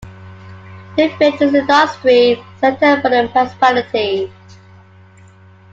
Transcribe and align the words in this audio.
The 0.97 1.09
village 1.09 1.41
is 1.41 1.53
an 1.53 1.55
industry 1.57 2.43
centre 2.59 2.99
for 3.03 3.09
the 3.11 3.21
municipality. 3.31 4.33